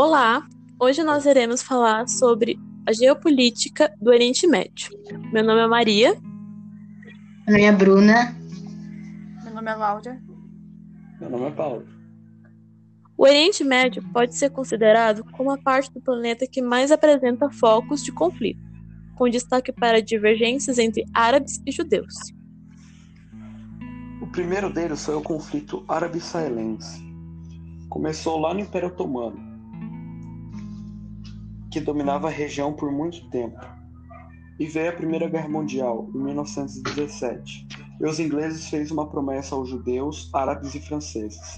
[0.00, 0.46] Olá!
[0.78, 2.56] Hoje nós iremos falar sobre
[2.86, 4.96] a geopolítica do Oriente Médio.
[5.32, 6.14] Meu nome é Maria.
[7.44, 8.36] Meu nome é Bruna.
[9.42, 10.22] Meu nome é Cláudia.
[11.20, 11.84] Meu nome é Paulo.
[13.16, 18.04] O Oriente Médio pode ser considerado como a parte do planeta que mais apresenta focos
[18.04, 18.62] de conflito,
[19.16, 22.14] com destaque para divergências entre árabes e judeus.
[24.22, 27.02] O primeiro deles foi o conflito árabe-israelense.
[27.88, 29.47] Começou lá no Império Otomano,
[31.70, 33.58] que dominava a região por muito tempo.
[34.58, 37.66] E veio a Primeira Guerra Mundial, em 1917.
[38.00, 41.54] E os ingleses fez uma promessa aos judeus, árabes e franceses.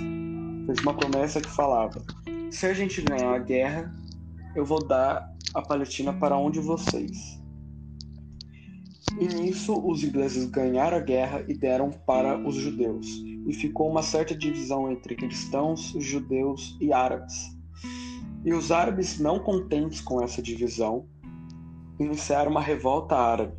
[0.67, 2.03] Fez uma promessa que falava:
[2.51, 3.95] se a gente ganhar a guerra,
[4.55, 7.41] eu vou dar a Palestina para um de vocês.
[9.19, 13.07] E nisso os ingleses ganharam a guerra e deram para os judeus.
[13.47, 17.60] E ficou uma certa divisão entre cristãos, judeus e árabes.
[18.45, 21.07] E os árabes, não contentes com essa divisão,
[21.99, 23.55] iniciaram uma revolta árabe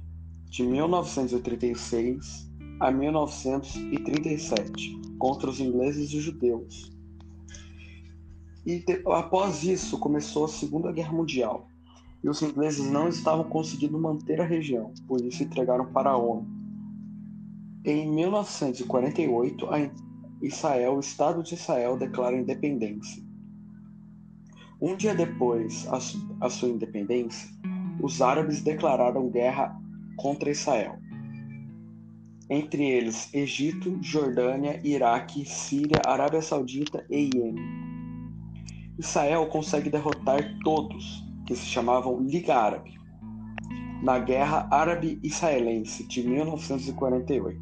[0.46, 6.92] de 1936 a 1937 contra os ingleses e os judeus.
[8.66, 11.68] E após isso começou a Segunda Guerra Mundial.
[12.24, 16.48] E os ingleses não estavam conseguindo manter a região, por isso entregaram para a ONU.
[17.84, 19.68] Em 1948,
[20.44, 23.24] Israel, o Estado de Israel declara independência.
[24.82, 25.88] Um dia depois
[26.42, 27.48] a sua independência,
[28.02, 29.80] os árabes declararam guerra
[30.18, 30.98] contra Israel.
[32.50, 37.64] Entre eles, Egito, Jordânia, Iraque, Síria, Arábia Saudita e Iêmen.
[38.98, 43.00] Israel consegue derrotar todos, que se chamavam Liga Árabe,
[44.02, 47.62] na Guerra Árabe-Israelense de 1948.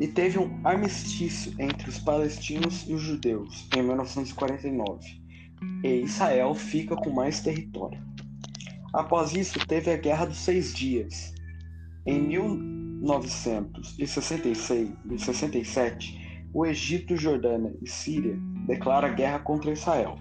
[0.00, 5.23] E teve um armistício entre os palestinos e os judeus em 1949
[5.82, 7.98] e Israel fica com mais território.
[8.92, 11.32] Após isso, teve a Guerra dos Seis Dias.
[12.06, 14.92] Em 1966
[16.54, 20.16] o Egito, Jordânia e Síria declaram guerra contra Israel.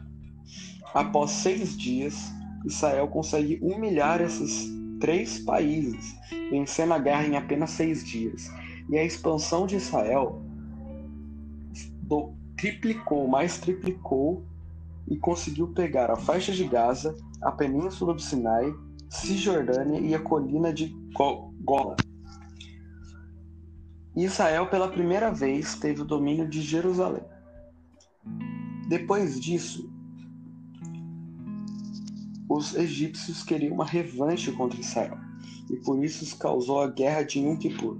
[0.91, 2.33] Após seis dias,
[2.65, 4.67] Israel consegue humilhar esses
[4.99, 6.15] três países,
[6.49, 8.51] vencendo a guerra em apenas seis dias.
[8.89, 10.41] E a expansão de Israel
[12.57, 14.43] triplicou, mais triplicou
[15.07, 18.73] e conseguiu pegar a faixa de Gaza, a península do Sinai,
[19.09, 20.95] Cisjordânia e a colina de
[21.61, 21.95] Golan.
[24.15, 27.23] Israel, pela primeira vez, teve o domínio de Jerusalém.
[28.87, 29.91] Depois disso,
[32.47, 35.17] os egípcios queriam uma revanche contra Israel
[35.69, 37.97] e por isso causou a Guerra de Yom Kippur.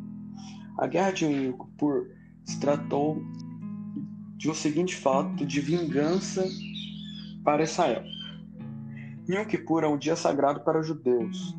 [0.77, 2.09] A Guerra de Yom Kippur
[2.43, 3.23] se tratou
[4.37, 6.45] de um seguinte fato de vingança
[7.43, 8.03] para Israel.
[9.29, 11.55] Yom Kippur é um dia sagrado para os judeus,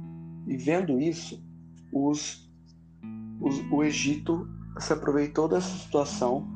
[0.46, 1.42] e vendo isso,
[1.92, 2.50] os,
[3.40, 6.46] os, o Egito se aproveitou dessa situação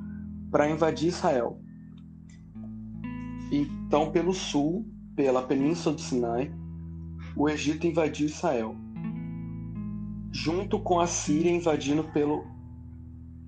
[0.50, 1.61] para invadir Israel.
[3.50, 6.53] Então, pelo sul, pela península do Sinai,
[7.34, 8.77] o Egito invadiu Israel,
[10.31, 12.44] junto com a Síria invadindo pelo,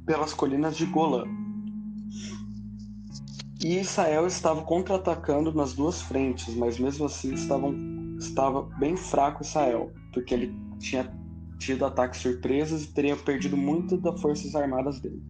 [0.07, 1.25] pelas colinas de Golã.
[3.63, 7.75] E Israel estava contra-atacando nas duas frentes, mas mesmo assim estavam,
[8.19, 11.13] estava bem fraco Israel, porque ele tinha
[11.59, 15.23] tido ataques surpresas e teria perdido muito das forças armadas dele.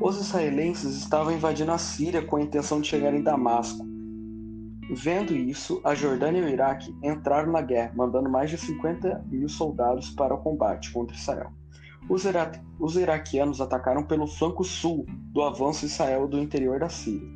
[0.00, 3.86] Os israelenses estavam invadindo a Síria com a intenção de chegar em Damasco.
[4.90, 9.48] Vendo isso, a Jordânia e o Iraque entraram na guerra, mandando mais de 50 mil
[9.48, 11.52] soldados para o combate contra Israel.
[12.08, 17.28] Os, ira os iraquianos atacaram pelo flanco sul do avanço Israel do interior da Síria,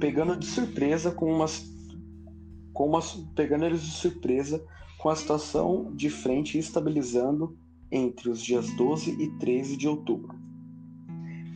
[0.00, 1.62] pegando de surpresa com umas,
[2.72, 4.64] com umas, pegando eles de surpresa
[4.98, 7.56] com a situação de frente estabilizando
[7.92, 10.34] entre os dias 12 e 13 de outubro.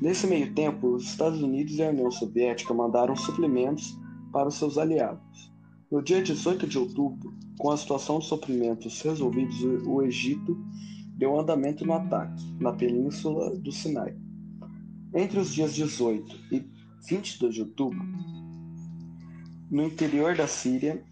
[0.00, 3.98] Nesse meio tempo, os Estados Unidos e a União Soviética mandaram suplementos
[4.32, 5.52] para os seus aliados.
[5.90, 9.56] No dia 18 de outubro, com a situação de suprimentos resolvidos,
[9.86, 10.56] o Egito
[11.18, 14.16] deu andamento no ataque na península do Sinai.
[15.12, 16.64] Entre os dias 18 e
[17.08, 17.98] 22 de outubro,
[19.68, 21.02] no interior da Síria,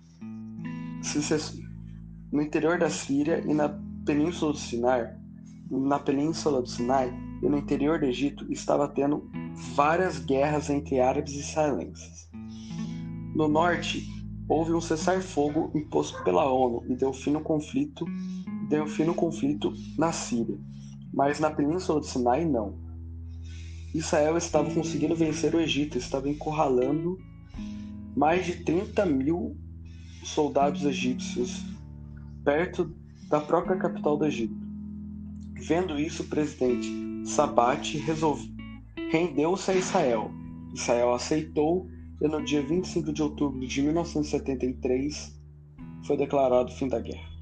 [2.32, 3.68] no interior da Síria e na
[4.06, 5.12] península do Sinai,
[5.68, 7.12] na península do Sinai
[7.42, 9.28] e no interior do Egito estava tendo
[9.74, 12.30] várias guerras entre árabes e israelenses.
[13.34, 14.06] No norte,
[14.48, 18.06] houve um cessar-fogo imposto pela ONU e deu fim no conflito
[18.68, 20.58] deu fim no conflito na Síria,
[21.12, 22.78] mas na Península do Sinai não.
[23.94, 27.18] Israel estava conseguindo vencer o Egito, estava encurralando
[28.16, 29.56] mais de 30 mil
[30.24, 31.64] soldados egípcios
[32.44, 32.94] perto
[33.28, 34.54] da própria capital do Egito.
[35.54, 36.88] Vendo isso, o presidente
[37.24, 38.56] Sabate resolveu
[39.08, 40.30] rendeu-se a Israel.
[40.74, 41.88] Israel aceitou
[42.20, 45.34] e no dia 25 de outubro de 1973
[46.04, 47.35] foi declarado o fim da guerra.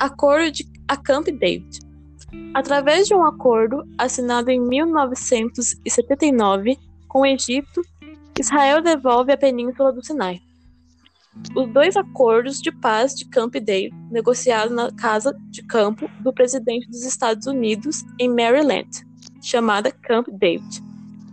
[0.00, 0.64] Acordo de
[1.04, 1.78] Camp David.
[2.54, 7.82] Através de um acordo assinado em 1979 com o Egito,
[8.38, 10.40] Israel devolve a península do Sinai.
[11.54, 16.88] Os dois acordos de paz de Camp David, negociados na casa de campo do presidente
[16.88, 18.88] dos Estados Unidos em Maryland,
[19.42, 20.82] chamada Camp David,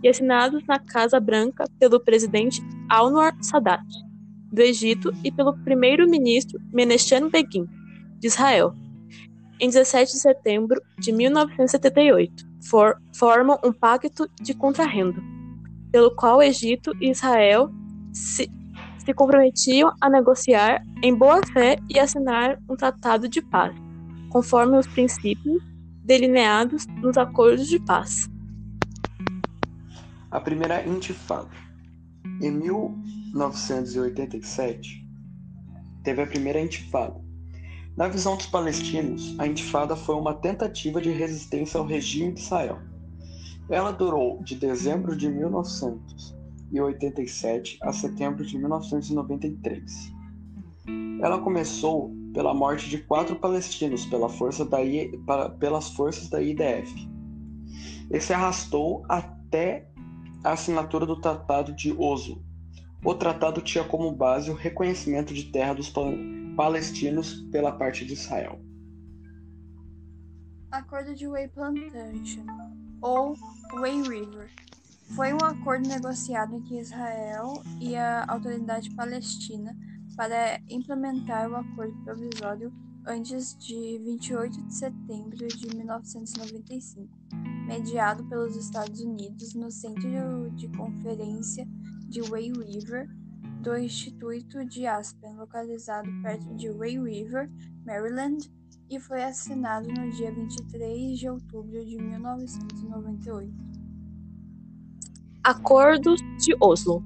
[0.02, 2.62] e assinados na Casa Branca pelo presidente
[2.92, 3.82] Anwar Sadat,
[4.52, 7.66] do Egito, e pelo primeiro-ministro Menachem Begin,
[8.18, 8.74] de Israel,
[9.60, 15.22] em 17 de setembro de 1978, for, formam um pacto de contrarrendo,
[15.90, 17.70] pelo qual Egito e Israel
[18.12, 18.48] se,
[19.04, 23.74] se comprometiam a negociar em boa fé e assinar um tratado de paz,
[24.30, 25.60] conforme os princípios
[26.04, 28.30] delineados nos acordos de paz.
[30.30, 31.50] A primeira intifada.
[32.40, 35.04] Em 1987,
[36.04, 37.20] teve a primeira intifada,
[37.98, 42.78] na visão dos palestinos, a Intifada foi uma tentativa de resistência ao regime de Israel.
[43.68, 50.12] Ela durou de dezembro de 1987 a setembro de 1993.
[51.20, 55.10] Ela começou pela morte de quatro palestinos pela força da I,
[55.58, 57.10] pelas forças da IDF
[58.12, 59.88] e se arrastou até
[60.44, 62.40] a assinatura do Tratado de Oslo.
[63.04, 68.14] O tratado tinha como base o reconhecimento de terra dos palestinos palestinos pela parte de
[68.14, 68.60] Israel.
[70.72, 72.44] Acordo de Way Plantation,
[73.00, 73.36] ou
[73.74, 74.50] Way River,
[75.14, 79.72] foi um acordo negociado entre Israel e a autoridade palestina
[80.16, 82.72] para implementar o acordo provisório
[83.06, 87.08] antes de 28 de setembro de 1995,
[87.68, 91.64] mediado pelos Estados Unidos no Centro de Conferência
[92.08, 93.08] de Way River
[93.60, 97.50] do Instituto de Aspen, localizado perto de Ray River,
[97.84, 98.50] Maryland,
[98.90, 103.52] e foi assinado no dia 23 de outubro de 1998.
[105.44, 107.02] Acordos de Oslo.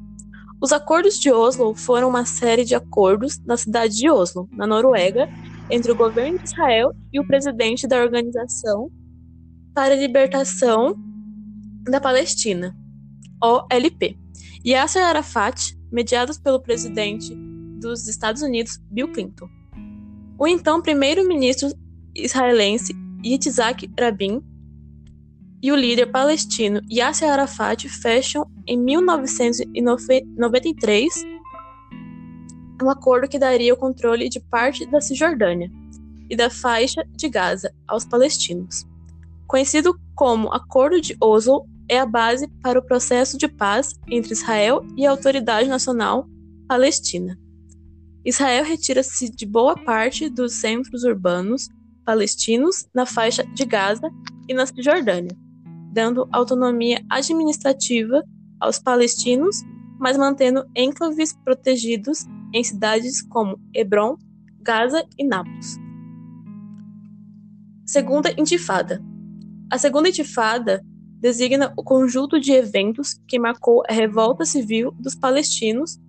[0.60, 5.28] Os Acordos de Oslo foram uma série de acordos na cidade de Oslo, na Noruega,
[5.70, 8.90] entre o governo de Israel e o presidente da Organização
[9.74, 10.94] para a Libertação
[11.84, 12.76] da Palestina,
[13.42, 14.16] OLP.
[14.64, 17.34] Yasser Arafat mediados pelo presidente
[17.78, 19.48] dos Estados Unidos, Bill Clinton.
[20.38, 21.68] O então primeiro-ministro
[22.14, 22.94] israelense
[23.24, 24.42] Yitzhak Rabin
[25.62, 31.32] e o líder palestino Yasser Arafat fecham em 1993
[32.82, 35.70] um acordo que daria o controle de parte da Cisjordânia
[36.28, 38.84] e da faixa de Gaza aos palestinos.
[39.46, 44.82] Conhecido como Acordo de Oslo, é a base para o processo de paz entre Israel
[44.96, 46.26] e a Autoridade Nacional
[46.66, 47.38] Palestina.
[48.24, 51.68] Israel retira-se de boa parte dos centros urbanos
[52.02, 54.10] palestinos na faixa de Gaza
[54.48, 55.36] e na Cisjordânia,
[55.92, 58.24] dando autonomia administrativa
[58.58, 59.62] aos palestinos,
[60.00, 62.24] mas mantendo enclaves protegidos
[62.54, 64.16] em cidades como Hebron,
[64.62, 65.76] Gaza e Nápoles.
[67.84, 69.04] Segunda Intifada.
[69.70, 70.82] A Segunda Intifada
[71.22, 76.00] designa o conjunto de eventos que marcou a revolta civil dos palestinos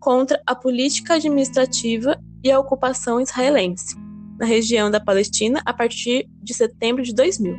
[0.00, 3.94] contra a política administrativa e a ocupação israelense
[4.38, 7.54] na região da Palestina a partir de setembro de 2000.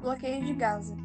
[0.00, 0.96] Bloqueio de Gaza.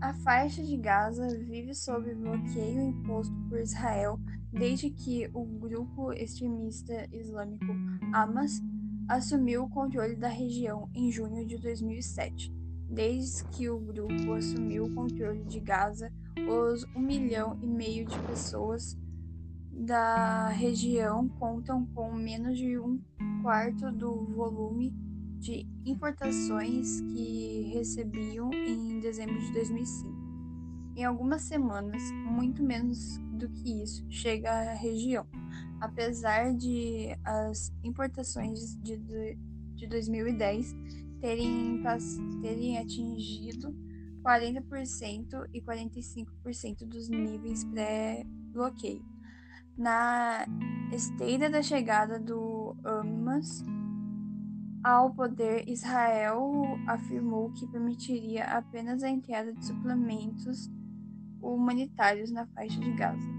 [0.00, 4.18] A faixa de Gaza vive sob bloqueio imposto por Israel
[4.50, 7.66] desde que o grupo extremista islâmico
[8.14, 8.62] Hamas
[9.08, 12.61] assumiu o controle da região em junho de 2007.
[12.92, 16.12] Desde que o grupo assumiu o controle de Gaza,
[16.46, 18.98] os um milhão e meio de pessoas
[19.70, 23.00] da região contam com menos de um
[23.42, 24.94] quarto do volume
[25.38, 30.12] de importações que recebiam em dezembro de 2005.
[30.94, 35.26] Em algumas semanas, muito menos do que isso chega à região,
[35.80, 38.98] apesar de as importações de,
[39.76, 40.76] de 2010
[41.22, 41.80] terem,
[42.42, 43.72] terem atingido
[44.24, 49.04] 40% e 45% dos níveis pré-bloqueio.
[49.78, 50.44] Na
[50.92, 53.64] esteira da chegada do Hamas
[54.82, 60.68] ao poder, Israel afirmou que permitiria apenas a entrada de suplementos
[61.40, 63.30] humanitários na faixa de Gaza.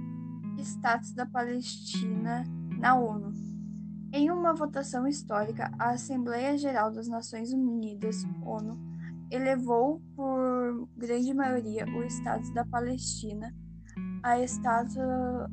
[0.58, 2.46] Status da Palestina
[2.80, 3.43] na ONU.
[4.16, 8.78] Em uma votação histórica, a Assembleia Geral das Nações Unidas, ONU,
[9.32, 13.52] elevou por grande maioria o status da Palestina
[14.22, 15.00] a estado,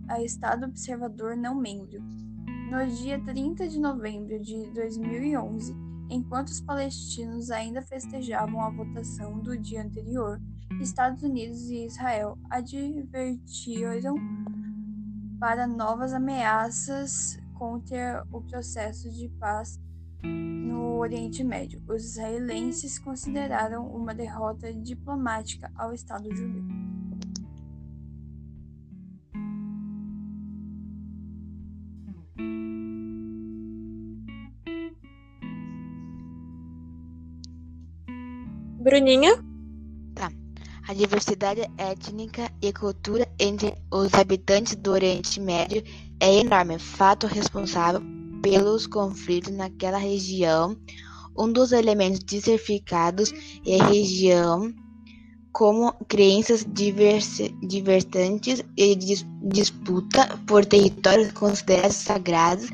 [0.06, 2.02] a estado observador não membro.
[2.70, 5.74] No dia 30 de novembro de 2011,
[6.10, 10.38] enquanto os palestinos ainda festejavam a votação do dia anterior,
[10.82, 14.16] Estados Unidos e Israel advertiram
[15.38, 19.78] para novas ameaças contra o processo de paz
[20.24, 21.82] no Oriente Médio.
[21.86, 26.64] Os israelenses consideraram uma derrota diplomática ao Estado judeu.
[38.78, 39.49] Bruninha?
[40.90, 45.84] A diversidade étnica e cultura entre os habitantes do Oriente Médio
[46.18, 48.02] é enorme, fato responsável
[48.42, 50.76] pelos conflitos naquela região.
[51.38, 53.32] Um dos elementos diversificados
[53.64, 54.74] é a região,
[55.52, 56.66] como crenças
[57.62, 58.96] diversantes e
[59.44, 62.68] disputa por territórios considerados sagrados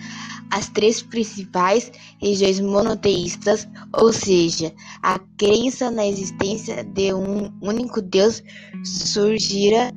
[0.50, 4.72] as três principais regiões monoteístas, ou seja,
[5.02, 8.42] a crença na existência de um único Deus,
[8.84, 9.92] surgira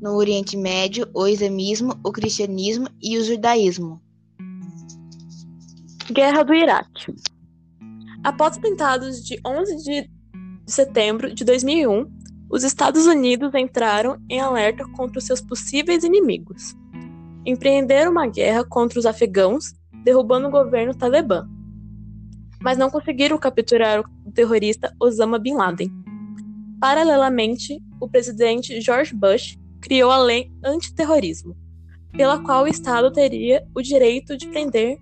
[0.00, 4.00] no Oriente Médio o islamismo, o cristianismo e o judaísmo.
[6.12, 7.14] Guerra do Iraque.
[8.22, 10.10] Após atentados de 11 de
[10.66, 12.06] setembro de 2001,
[12.50, 16.74] os Estados Unidos entraram em alerta contra os seus possíveis inimigos.
[17.46, 21.48] Empreenderam uma guerra contra os afegãos derrubando o governo talibã.
[22.62, 25.90] Mas não conseguiram capturar o terrorista Osama Bin Laden.
[26.80, 31.56] Paralelamente, o presidente George Bush criou a lei antiterrorismo,
[32.12, 34.98] pela qual o Estado teria o direito de prender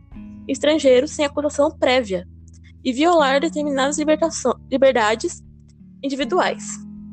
[0.49, 2.27] estrangeiros sem acusação prévia
[2.85, 3.97] e violar determinadas
[4.71, 5.43] liberdades
[6.03, 6.65] individuais.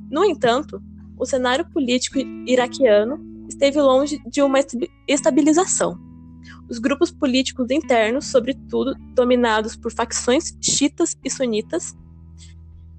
[0.10, 0.82] No entanto,
[1.18, 2.18] o cenário político
[2.48, 4.60] iraquiano esteve longe de uma
[5.08, 6.09] estabilização.
[6.70, 11.96] Os grupos políticos internos, sobretudo dominados por facções xiitas e sunitas,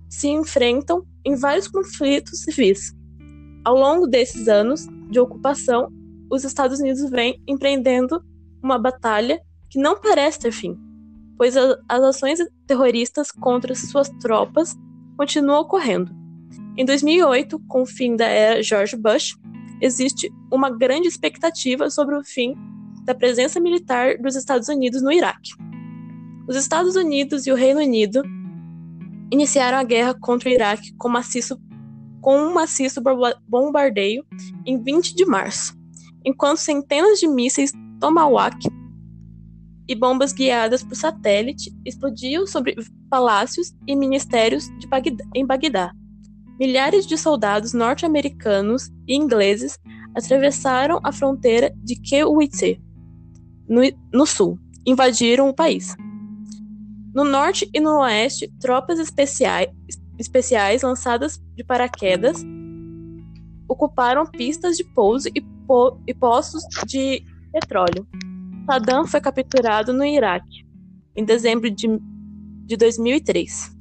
[0.08, 2.92] se enfrentam em vários conflitos civis.
[3.64, 5.88] Ao longo desses anos de ocupação,
[6.30, 8.22] os Estados Unidos vêm empreendendo
[8.62, 10.76] uma batalha que não parece ter fim,
[11.36, 14.76] pois as ações terroristas contra suas tropas
[15.16, 16.12] continuam ocorrendo.
[16.76, 19.36] Em 2008, com o fim da era George Bush,
[19.80, 22.54] existe uma grande expectativa sobre o fim
[23.10, 25.50] da presença militar dos Estados Unidos no Iraque.
[26.48, 28.22] Os Estados Unidos e o Reino Unido
[29.32, 31.60] iniciaram a guerra contra o Iraque com, maciço,
[32.20, 33.02] com um maciço
[33.48, 34.24] bombardeio
[34.64, 35.76] em 20 de março,
[36.24, 38.68] enquanto centenas de mísseis Tomahawk
[39.88, 42.76] e bombas guiadas por satélite explodiam sobre
[43.10, 45.92] palácios e ministérios Bagdá, em Bagdá.
[46.60, 49.76] Milhares de soldados norte-americanos e ingleses
[50.14, 52.80] atravessaram a fronteira de Kuwait
[53.70, 55.96] no, no sul, invadiram o país.
[57.14, 59.70] No norte e no oeste, tropas especiais,
[60.18, 62.44] especiais lançadas de paraquedas
[63.68, 68.06] ocuparam pistas de pouso e, po e postos de petróleo.
[68.66, 70.66] Saddam foi capturado no Iraque
[71.14, 71.86] em dezembro de,
[72.66, 73.76] de 2003.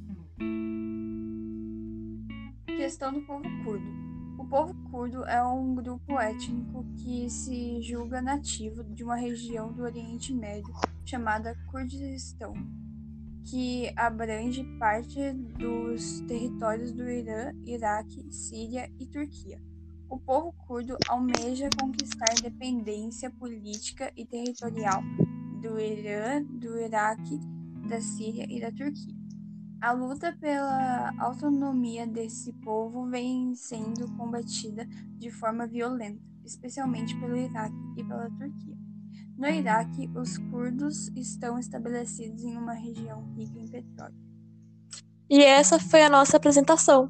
[2.77, 4.08] Questão do povo curdo
[4.49, 10.33] povo curdo é um grupo étnico que se julga nativo de uma região do Oriente
[10.33, 10.73] Médio
[11.05, 12.55] chamada Kurdistão,
[13.45, 19.61] que abrange parte dos territórios do Irã, Iraque, Síria e Turquia.
[20.09, 25.03] O povo curdo almeja conquistar independência política e territorial
[25.61, 27.39] do Irã, do Iraque,
[27.87, 29.18] da Síria e da Turquia.
[29.81, 34.85] A luta pela autonomia desse povo vem sendo combatida
[35.17, 38.77] de forma violenta, especialmente pelo Iraque e pela Turquia.
[39.37, 44.17] No Iraque, os curdos estão estabelecidos em uma região rica em petróleo.
[45.29, 47.09] E essa foi a nossa apresentação.